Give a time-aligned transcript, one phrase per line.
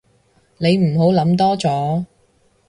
[0.57, 2.05] 你唔好諗多咗